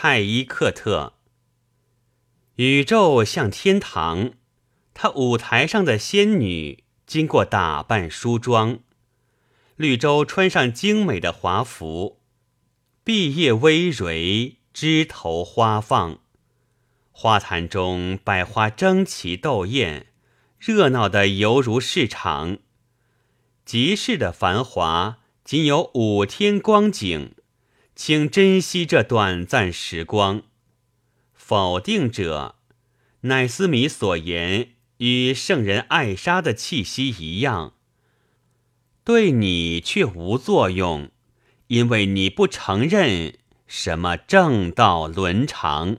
[0.00, 1.14] 泰伊克特。
[2.54, 4.30] 宇宙像天堂，
[4.94, 8.78] 它舞台上的仙女经过打扮梳妆，
[9.74, 12.20] 绿洲穿上精美的华服，
[13.02, 16.20] 碧叶葳蕤，枝头花放，
[17.10, 20.06] 花坛中百花争奇斗艳，
[20.60, 22.58] 热闹的犹如市场。
[23.64, 27.34] 集市的繁华仅有五天光景。
[28.00, 30.44] 请珍惜这短暂时光。
[31.34, 32.54] 否定者，
[33.22, 37.74] 乃斯米所言与圣人艾莎的气息一样，
[39.02, 41.10] 对你却无作用，
[41.66, 43.36] 因为你不承认
[43.66, 45.96] 什么正道伦常。